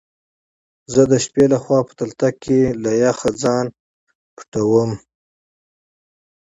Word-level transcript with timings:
زه 0.93 1.01
دشبی 1.11 1.45
له 1.53 1.57
خوا 1.63 1.79
په 1.87 1.93
تلتک 1.99 2.35
کی 2.43 2.59
له 2.83 2.91
يخ 3.03 3.17
ځخه 3.21 3.29
ځان 3.41 3.65
پټوم 4.35 4.91